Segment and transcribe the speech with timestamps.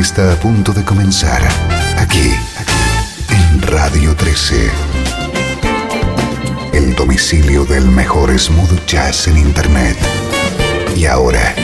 [0.00, 1.42] Está a punto de comenzar
[1.98, 2.32] aquí,
[3.28, 4.70] en Radio 13.
[6.72, 9.96] El domicilio del mejor smooth jazz en Internet.
[10.96, 11.54] Y ahora,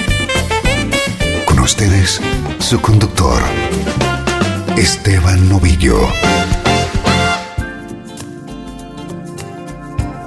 [1.47, 2.21] con ustedes,
[2.59, 3.43] su conductor,
[4.77, 5.99] Esteban Novillo.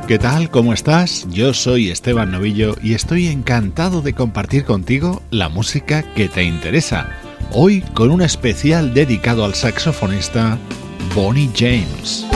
[0.08, 0.50] ¿Qué tal?
[0.50, 1.28] ¿Cómo estás?
[1.30, 7.21] Yo soy Esteban Novillo y estoy encantado de compartir contigo la música que te interesa.
[7.54, 10.58] Hoy con un especial dedicado al saxofonista
[11.14, 12.31] Bonnie James.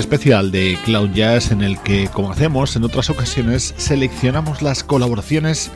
[0.00, 5.70] Especial de Cloud Jazz en el que, como hacemos en otras ocasiones, seleccionamos las colaboraciones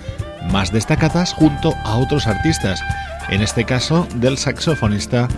[0.50, 2.80] más destacadas junto a otros artistas,
[3.28, 5.28] en este caso del saxofonista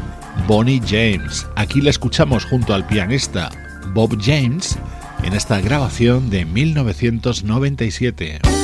[0.47, 1.47] Bonnie James.
[1.57, 3.51] Aquí la escuchamos junto al pianista
[3.95, 4.79] Bob James
[5.23, 8.62] en esta grabación de 1997.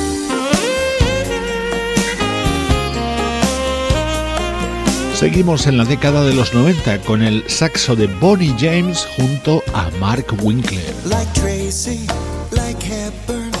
[5.19, 9.89] Seguimos en la década de los 90 con el saxo de Bonnie James junto a
[9.99, 10.95] Mark Winkler.
[11.03, 12.07] Like Tracy,
[12.51, 13.51] like Hepburn,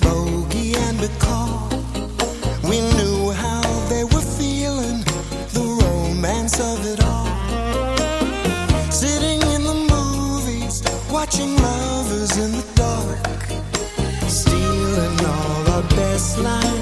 [0.00, 1.68] Bogey and McCall.
[2.62, 3.60] We knew how
[3.90, 5.04] they were feeling,
[5.52, 7.28] the romance of it all.
[8.90, 13.44] Sitting in the movies, watching lovers in the dark,
[14.30, 16.75] stealing all our best lines,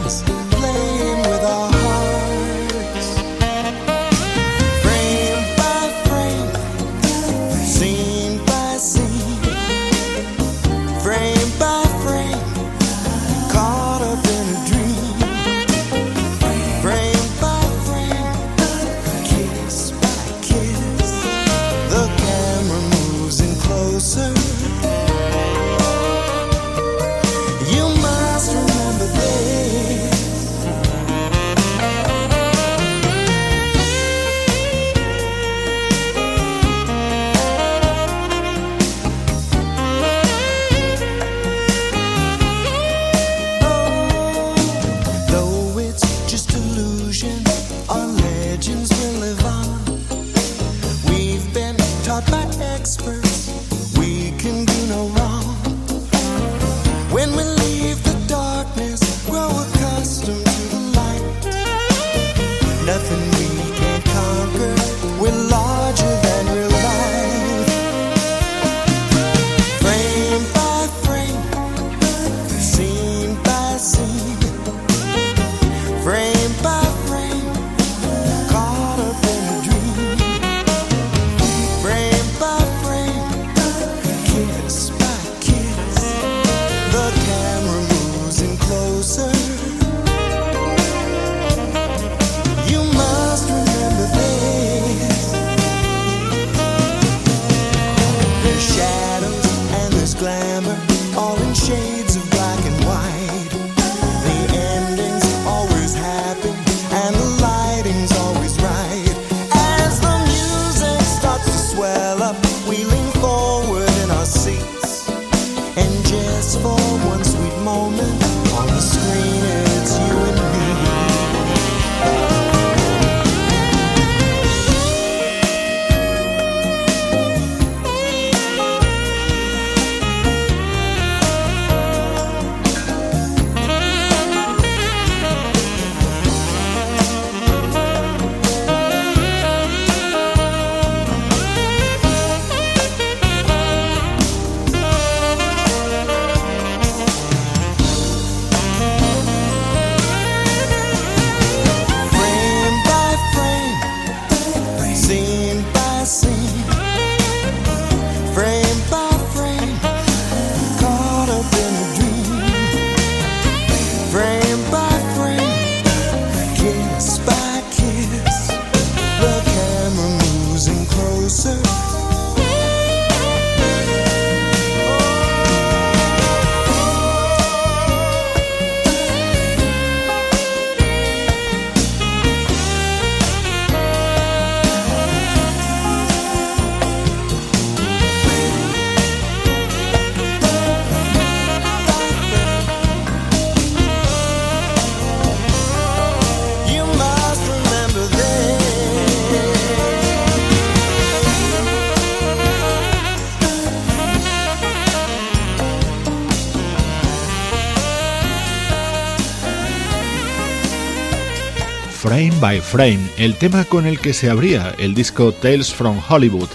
[212.44, 216.50] by Frame, el tema con el que se abría el disco Tales from Hollywood,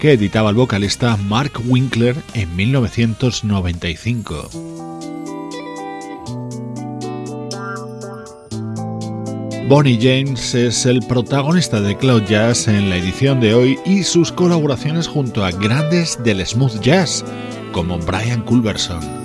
[0.00, 4.48] que editaba el vocalista Mark Winkler en 1995.
[9.66, 14.30] Bonnie James es el protagonista de Cloud Jazz en la edición de hoy y sus
[14.30, 17.24] colaboraciones junto a grandes del smooth jazz
[17.72, 19.21] como Brian Culberson.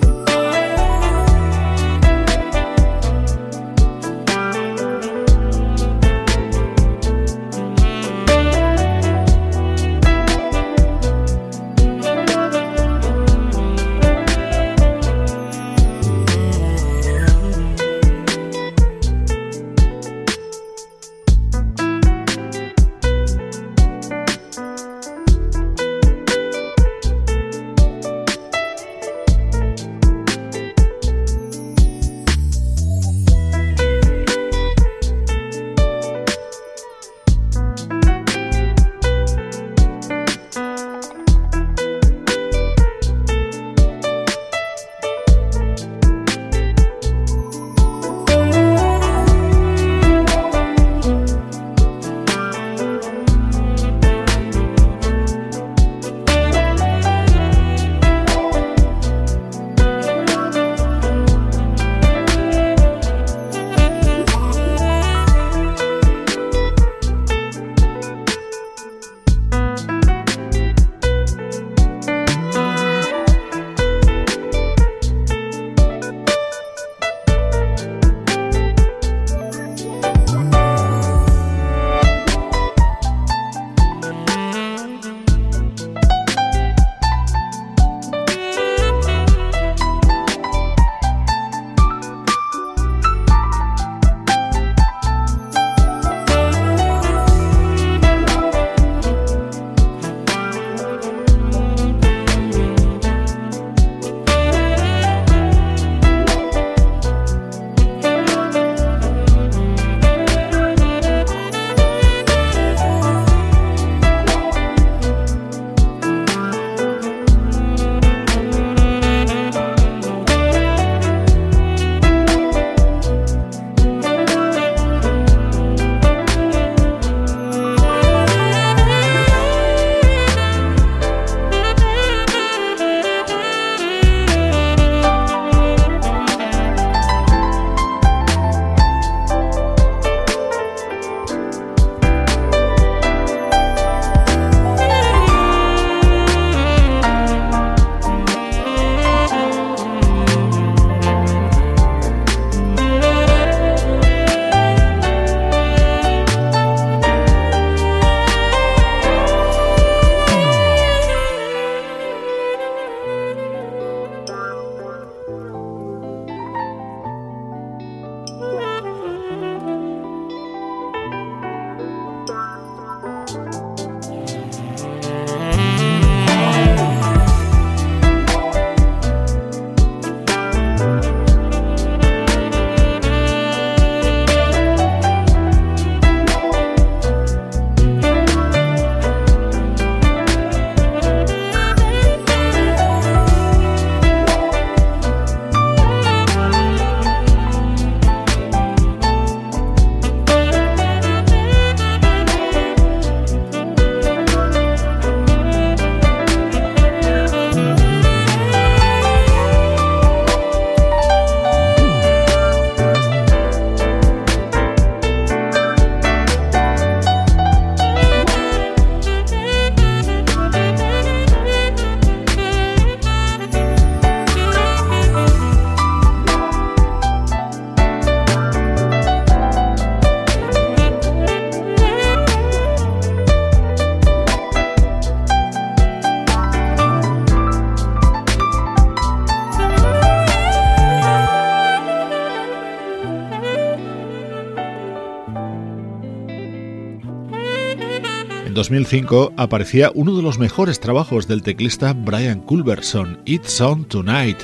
[248.68, 254.36] 2005 aparecía uno de los mejores trabajos del teclista Brian Culberson, It's On Tonight,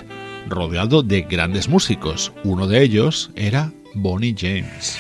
[0.49, 2.33] rodeado de grandes músicos.
[2.43, 4.99] Uno de ellos era Bonnie James.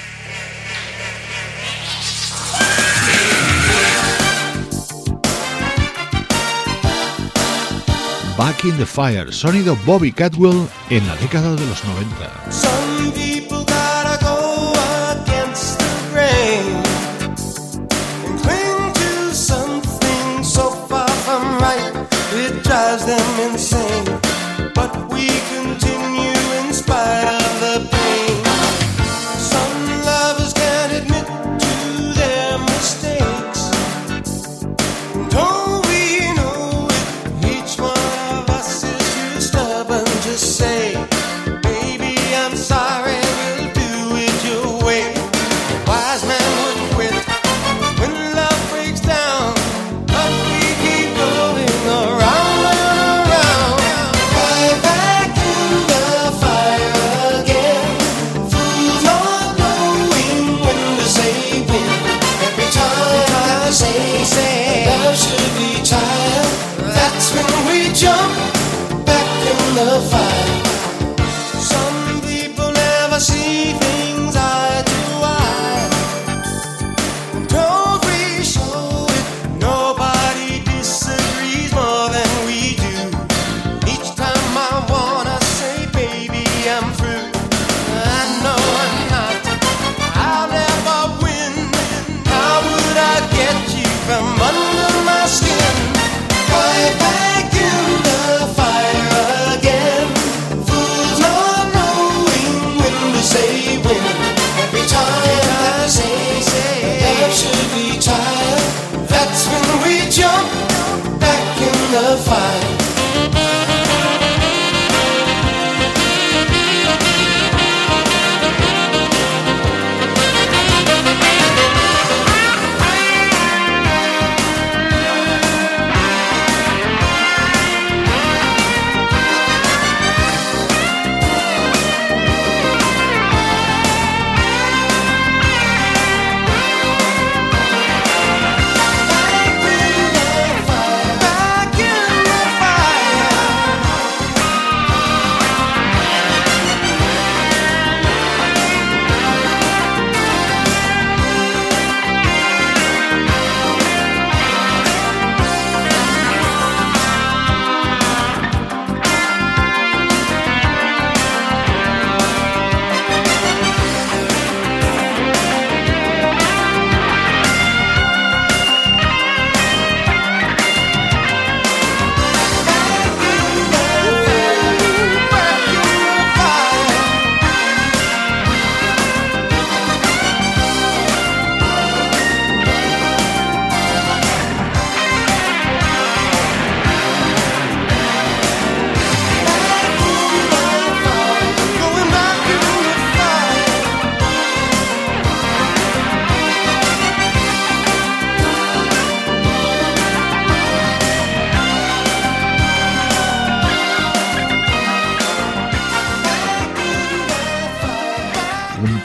[8.37, 13.44] Back in the Fire, sonido Bobby Catwell en la década de los 90.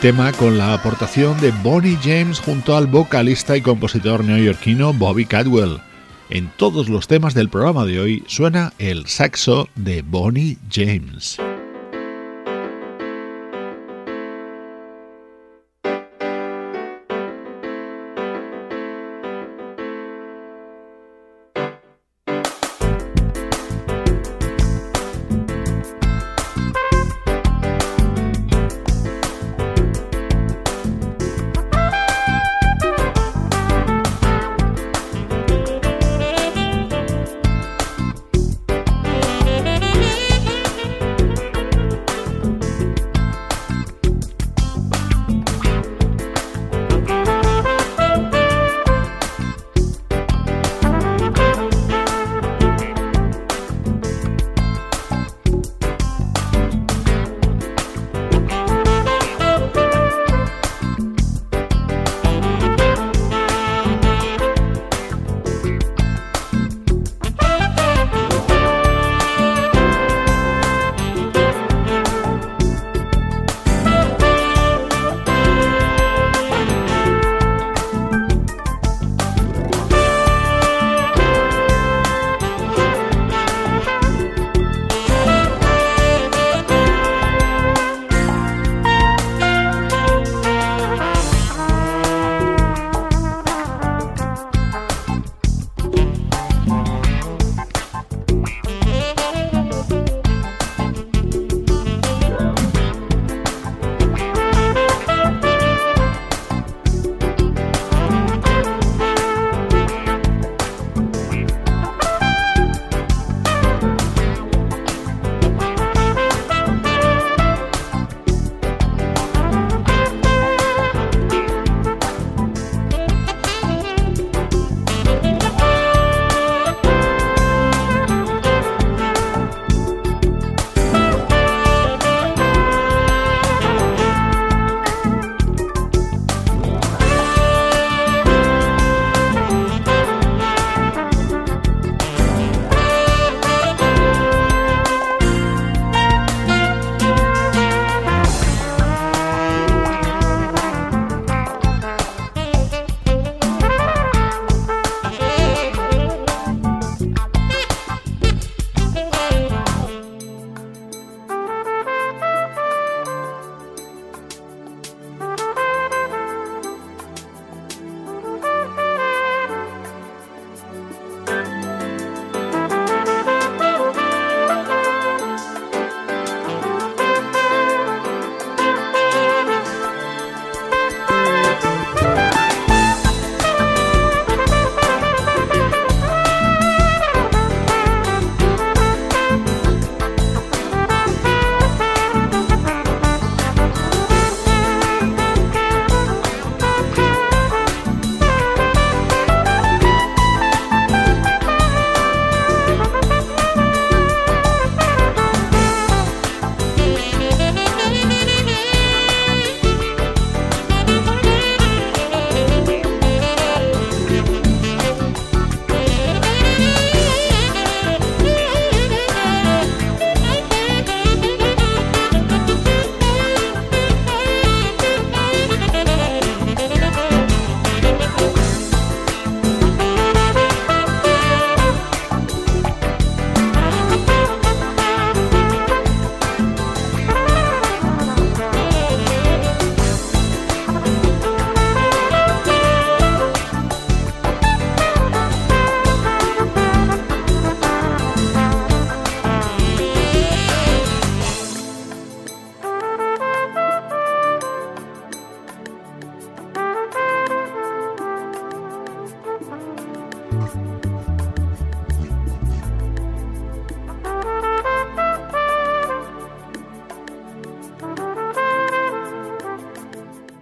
[0.02, 5.82] Tema con la aportación de Bonnie James junto al vocalista y compositor neoyorquino Bobby Cadwell.
[6.30, 11.38] En todos los temas del programa de hoy suena el saxo de Bonnie James.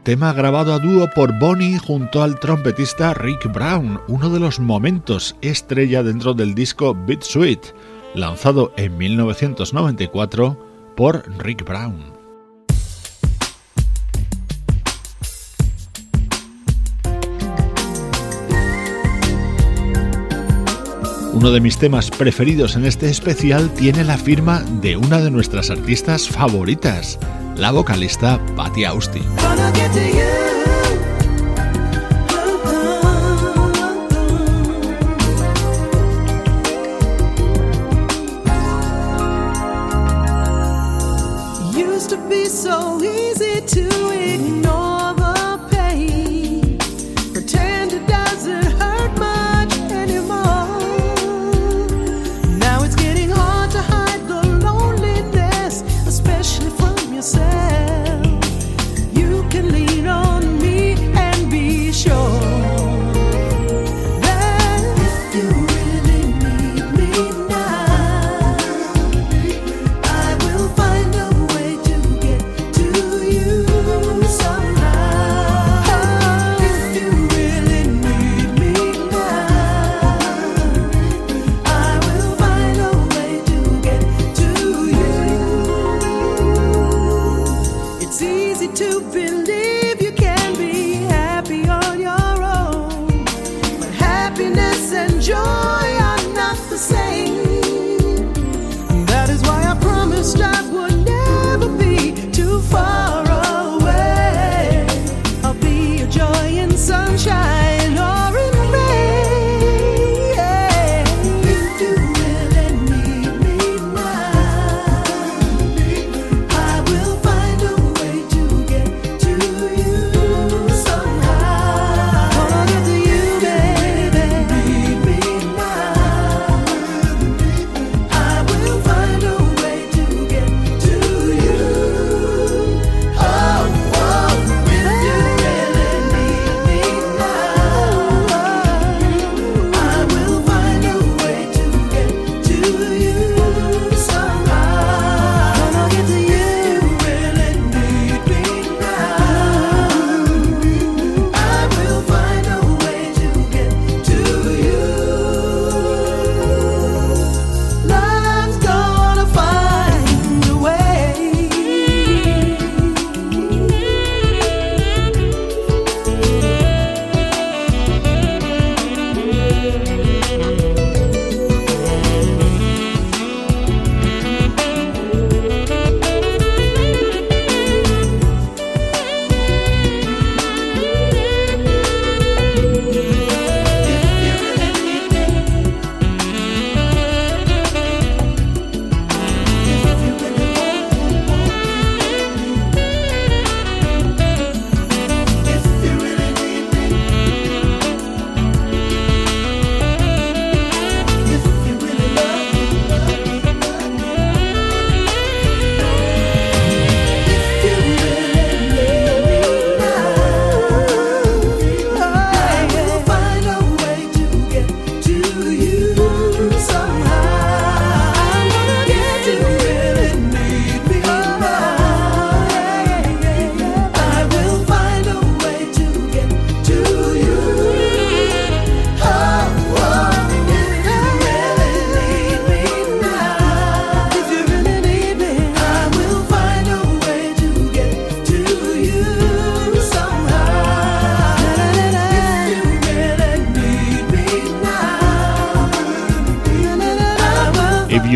[0.08, 5.36] Tema grabado a dúo por Bonnie junto al trompetista Rick Brown, uno de los momentos
[5.42, 7.60] estrella dentro del disco Beat Sweet,
[8.16, 12.14] lanzado en 1994 por Rick Brown.
[21.34, 25.70] Uno de mis temas preferidos en este especial tiene la firma de una de nuestras
[25.70, 27.20] artistas favoritas,
[27.58, 29.26] la vocalista Patty Austin.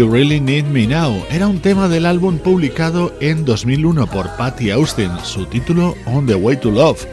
[0.01, 4.71] You Really Need Me Now era un tema del álbum publicado en 2001 por Patty
[4.71, 7.05] Austin, su título On the Way to Love.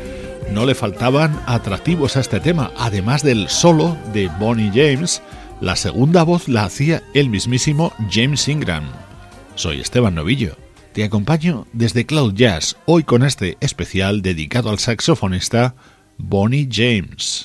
[0.54, 5.20] No le faltaban atractivos a este tema, además del solo de Bonnie James,
[5.60, 8.84] la segunda voz la hacía el mismísimo James Ingram.
[9.54, 10.56] Soy Esteban Novillo.
[10.94, 15.74] Te acompaño desde Cloud Jazz, hoy con este especial dedicado al saxofonista
[16.16, 17.44] Bonnie James.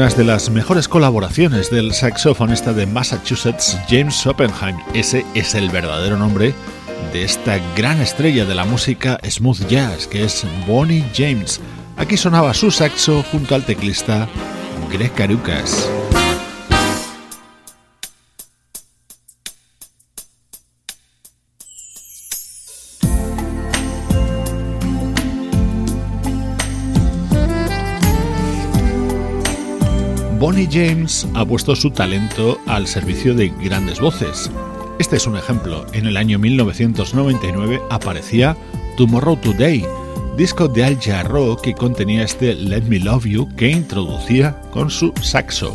[0.00, 4.78] Algunas de las mejores colaboraciones del saxofonista de Massachusetts James Oppenheim.
[4.94, 6.54] Ese es el verdadero nombre
[7.12, 11.60] de esta gran estrella de la música smooth jazz que es Bonnie James.
[11.98, 14.26] Aquí sonaba su saxo junto al teclista
[14.90, 15.90] Greg Carucas.
[30.70, 34.50] James ha puesto su talento al servicio de grandes voces.
[34.98, 35.84] Este es un ejemplo.
[35.92, 38.56] En el año 1999 aparecía
[38.96, 39.84] Tomorrow Today,
[40.36, 45.12] disco de Al Jarreau que contenía este Let Me Love You que introducía con su
[45.20, 45.74] saxo.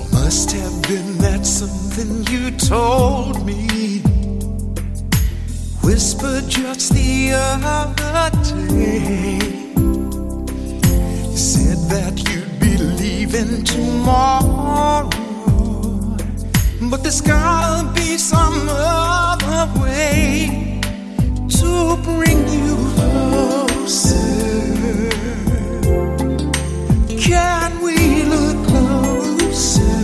[11.89, 12.44] That
[13.06, 15.10] leaving tomorrow.
[16.89, 20.80] But there's gotta be some other way
[21.60, 21.70] to
[22.08, 24.30] bring you closer.
[27.28, 27.98] Can we
[28.34, 29.98] look closer?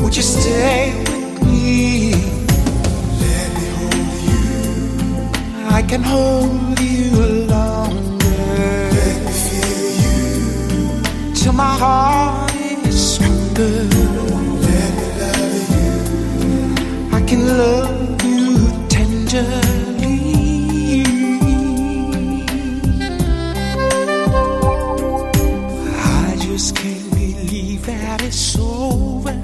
[0.00, 2.14] Would you stay with me?
[3.22, 4.48] Let me hold you.
[5.78, 7.35] I can hold you
[11.56, 12.54] my heart
[12.86, 13.76] is stronger.
[14.66, 17.16] Let me love you.
[17.16, 18.44] I can love you
[18.88, 20.16] tenderly.
[25.98, 29.34] I just can't believe that it's over.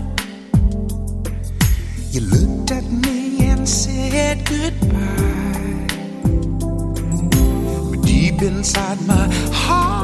[2.11, 5.87] You looked at me and said goodbye.
[7.91, 10.02] But deep inside my heart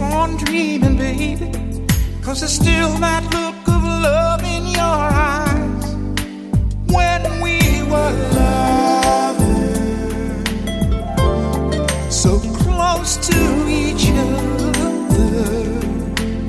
[0.00, 1.50] on dreaming, baby.
[2.22, 5.94] Cause there's still that look of love in your eyes
[6.92, 9.64] when we were lovers
[12.14, 15.64] so close to each other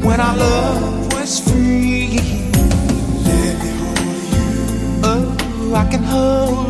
[0.06, 2.20] when our love was free.
[3.26, 4.50] Let me hold you.
[5.04, 6.69] Oh, I can hold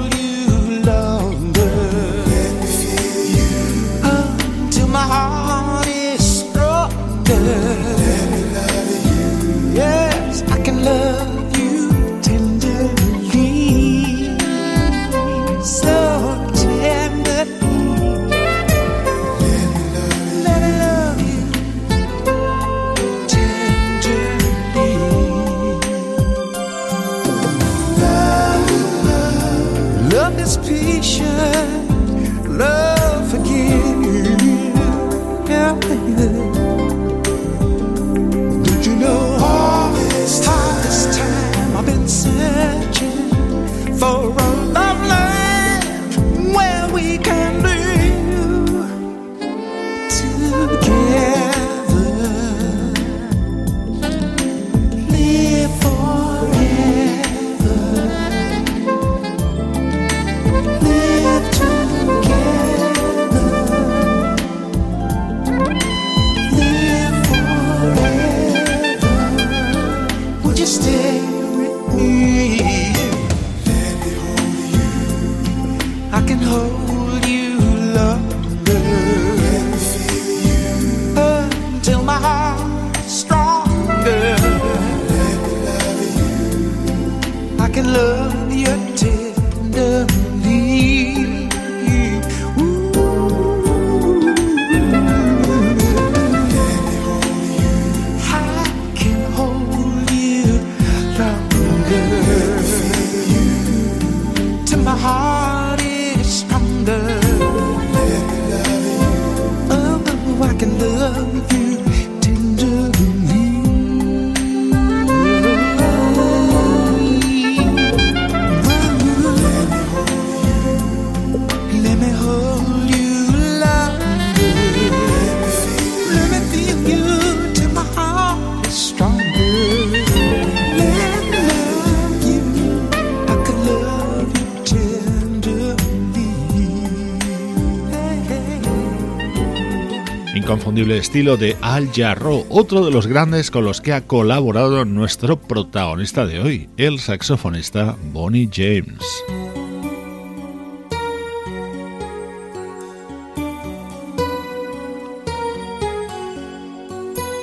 [140.99, 146.27] estilo de Al Jarro, otro de los grandes con los que ha colaborado nuestro protagonista
[146.27, 149.03] de hoy, el saxofonista Bonnie James.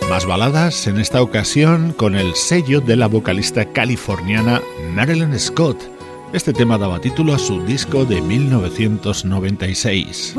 [0.08, 5.78] Más baladas en esta ocasión con el sello de la vocalista californiana Marilyn Scott.
[6.32, 10.34] Este tema daba título a su disco de 1996.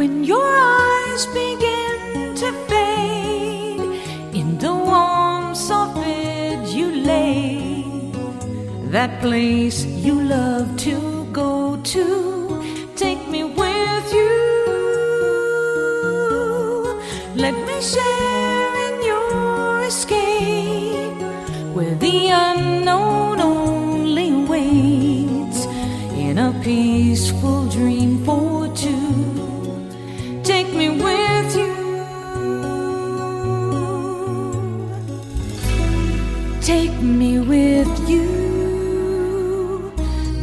[8.98, 12.06] that place you love to go to.
[12.96, 14.34] Take me with you.
[17.36, 18.37] Let me share.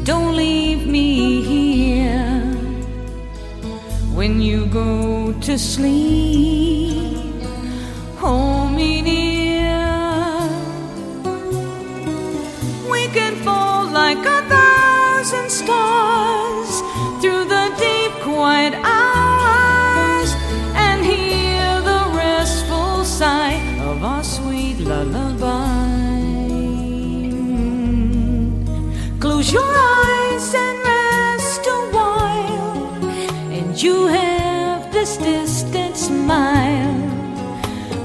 [0.05, 2.43] Don't leave me here
[4.13, 6.84] when you go to sleep.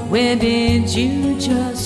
[0.09, 1.78] Where did you just?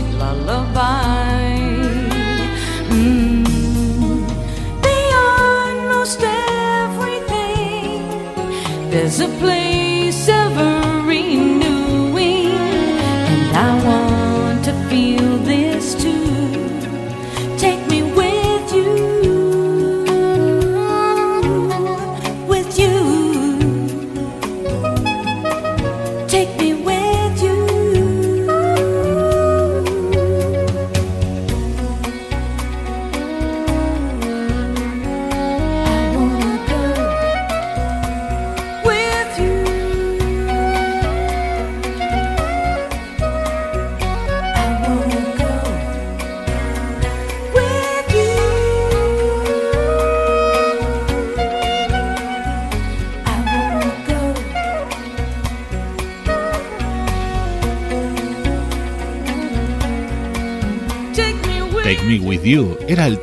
[0.00, 1.58] sweet lullaby.
[2.88, 3.44] Mm.
[4.82, 8.00] Beyond most everything,
[8.90, 9.69] there's a place.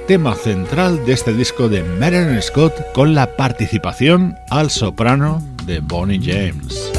[0.07, 6.21] tema central de este disco de Maren Scott con la participación al soprano de Bonnie
[6.23, 6.93] James.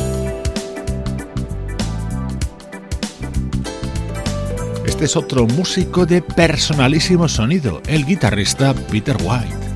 [4.85, 9.68] Este es otro músico de personalísimo sonido, el guitarrista Peter White.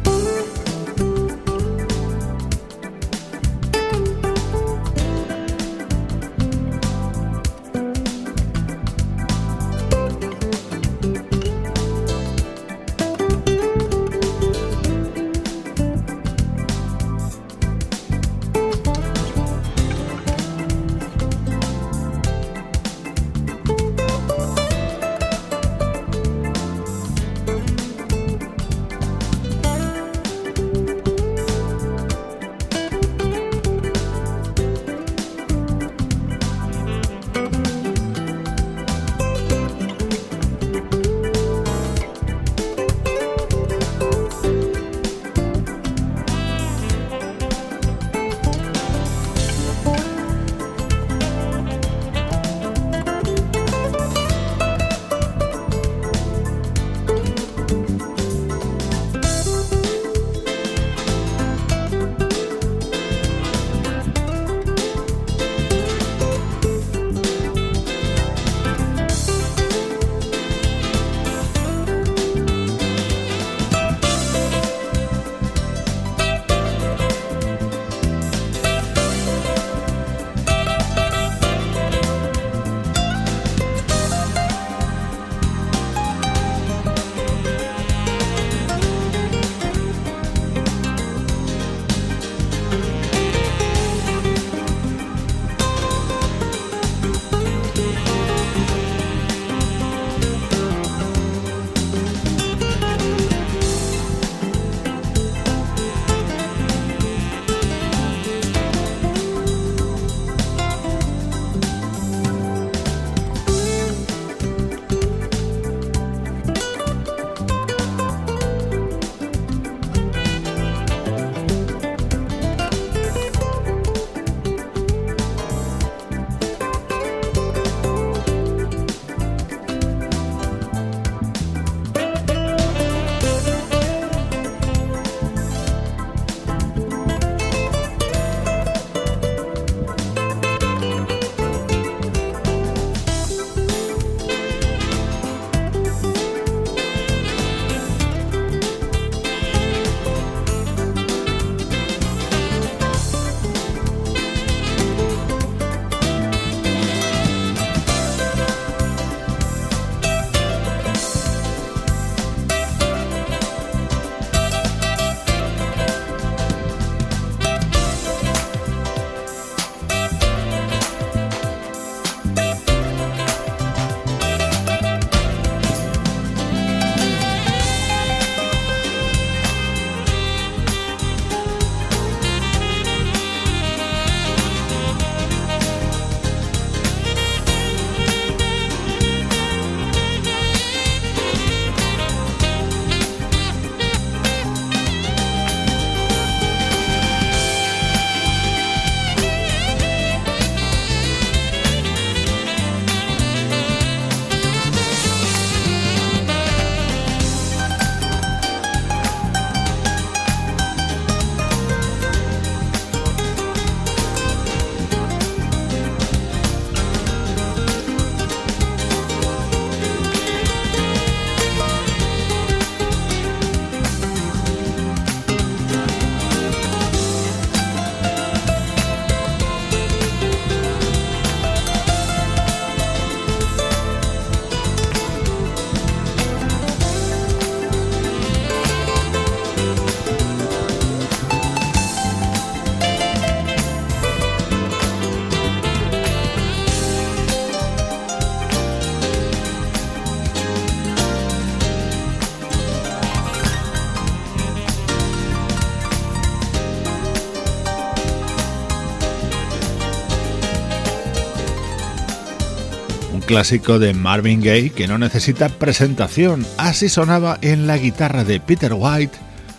[263.33, 266.45] Clásico de Marvin Gaye que no necesita presentación.
[266.59, 269.17] Así sonaba en la guitarra de Peter White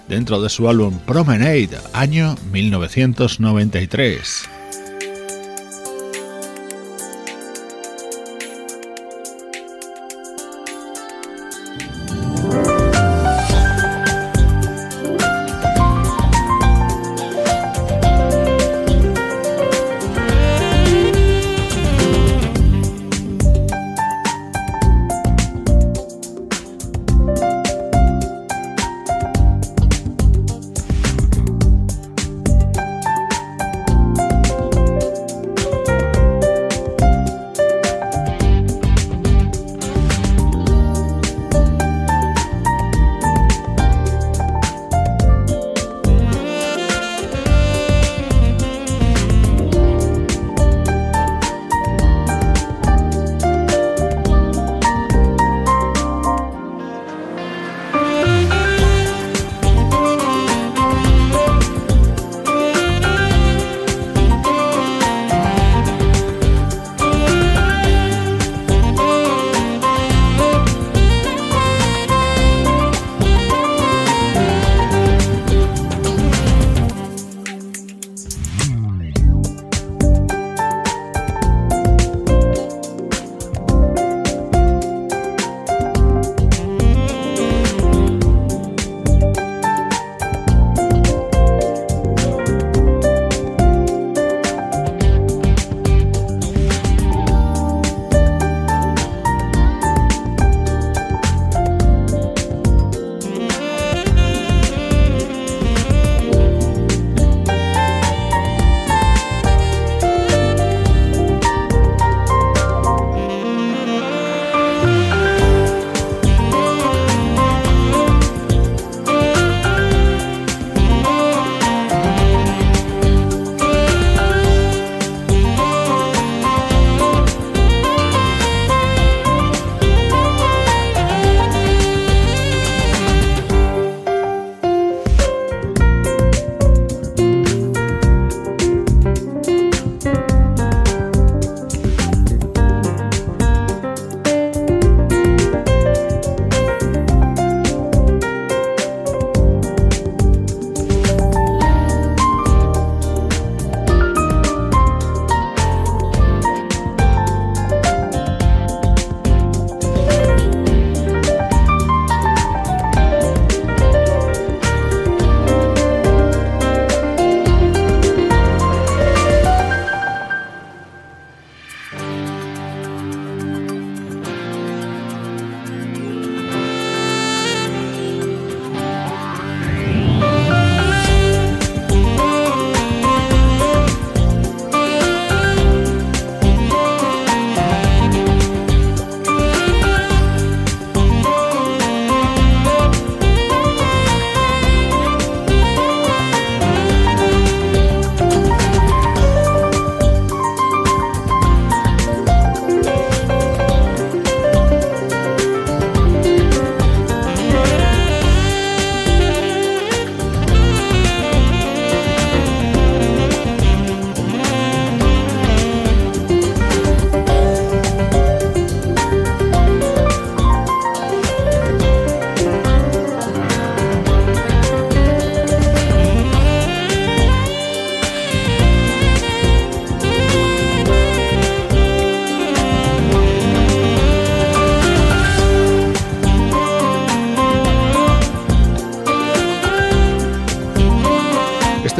[0.07, 4.52] dentro de su álbum Promenade, año 1993.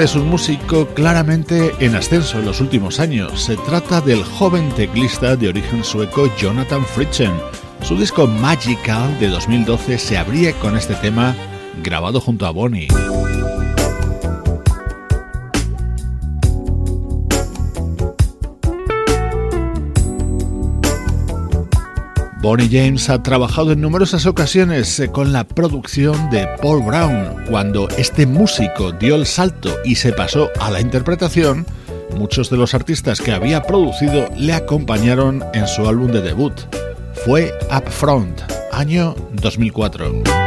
[0.03, 3.41] Es un músico claramente en ascenso en los últimos años.
[3.41, 7.31] Se trata del joven teclista de origen sueco Jonathan Fritchen.
[7.81, 11.33] Su disco Magical de 2012 se abría con este tema
[11.81, 12.89] grabado junto a Bonnie.
[22.43, 27.45] Bonnie James ha trabajado en numerosas ocasiones eh, con la producción de Paul Brown.
[27.49, 31.65] Cuando este músico dio el salto y se pasó a la interpretación,
[32.17, 36.53] muchos de los artistas que había producido le acompañaron en su álbum de debut.
[37.25, 38.41] Fue Upfront,
[38.73, 40.42] año 2004.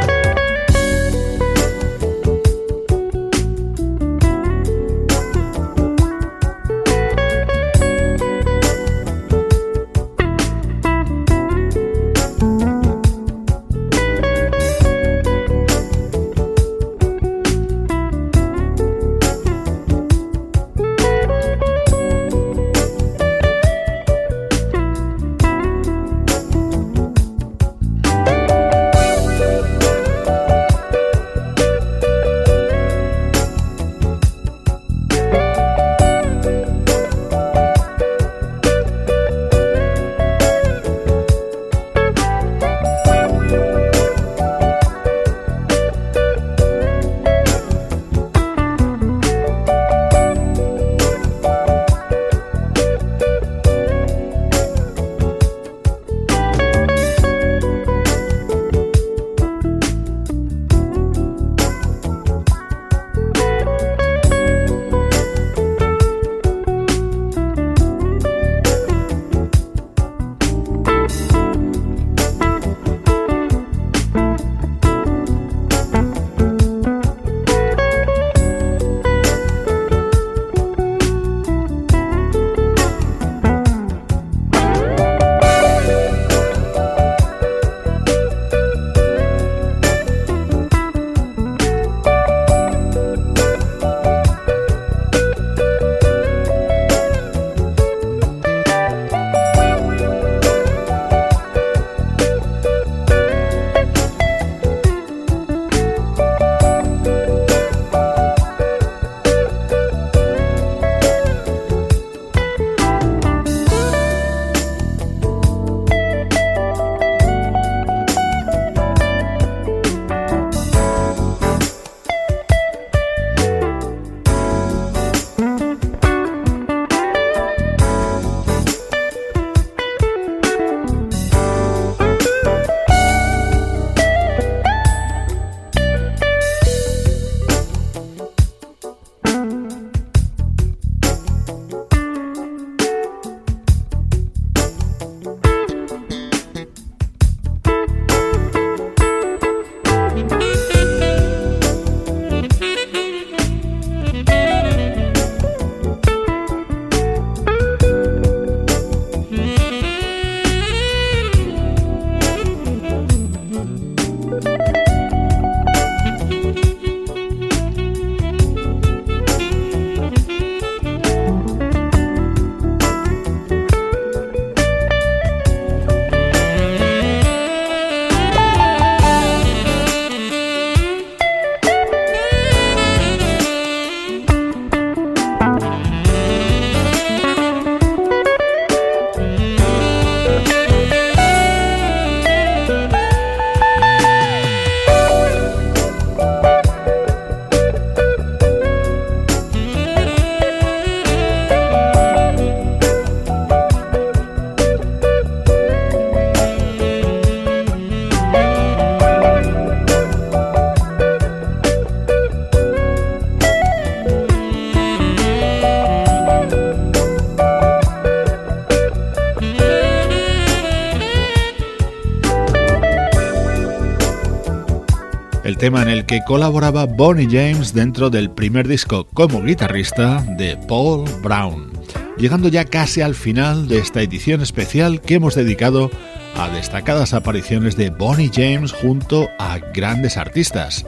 [225.81, 231.71] En el que colaboraba Bonnie James dentro del primer disco como guitarrista de Paul Brown.
[232.17, 235.91] Llegando ya casi al final de esta edición especial que hemos dedicado
[236.35, 240.85] a destacadas apariciones de Bonnie James junto a grandes artistas.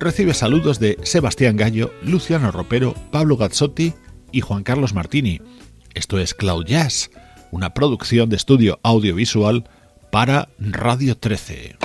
[0.00, 3.94] Recibe saludos de Sebastián Gallo, Luciano Ropero, Pablo Gazzotti
[4.32, 5.40] y Juan Carlos Martini.
[5.94, 7.10] Esto es Cloud Jazz,
[7.50, 9.68] una producción de estudio audiovisual
[10.10, 11.81] para Radio 13.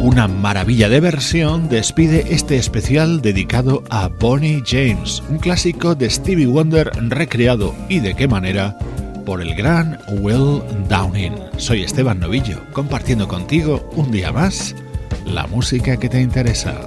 [0.00, 6.46] Una maravilla de versión despide este especial dedicado a Bonnie James, un clásico de Stevie
[6.46, 8.78] Wonder recreado y de qué manera
[9.26, 11.34] por el gran Will Downing.
[11.58, 14.74] Soy Esteban Novillo, compartiendo contigo un día más
[15.26, 16.80] la música que te interesa.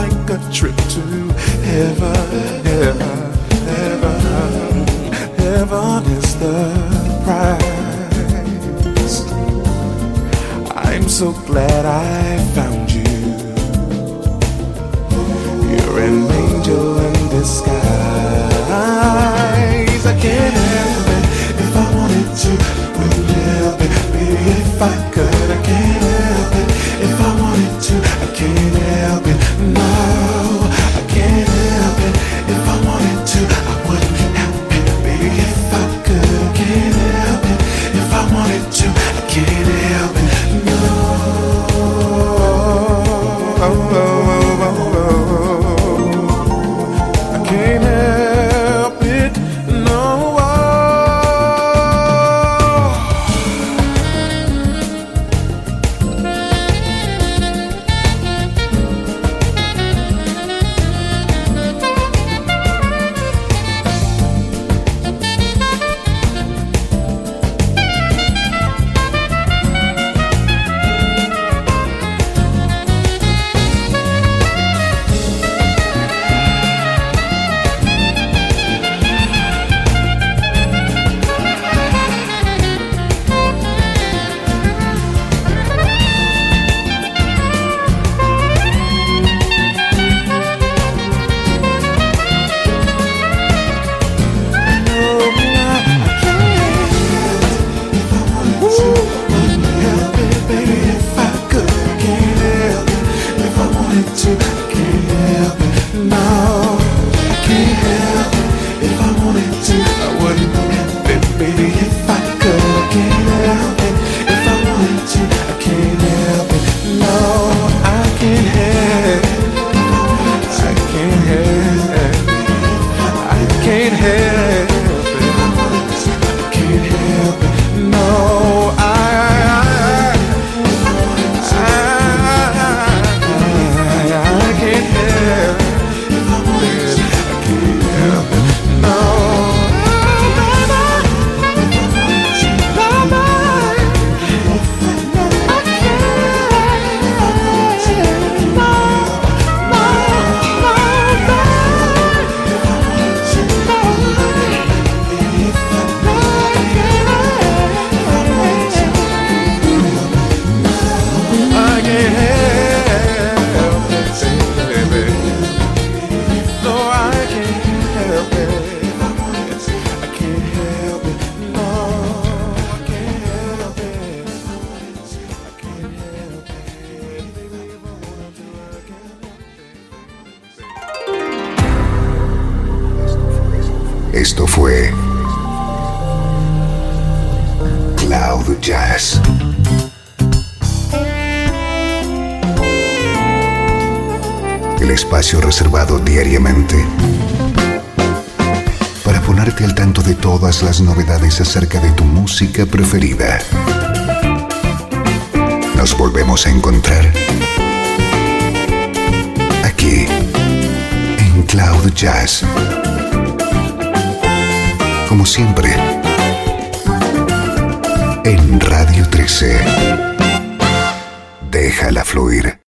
[0.00, 1.02] like a trip to
[1.70, 3.18] heaven, heaven,
[3.72, 4.86] heaven.
[5.42, 6.58] Heaven is the
[7.24, 9.16] prize.
[10.86, 13.10] I'm so glad I found you.
[15.70, 17.77] You're an angel in disguise.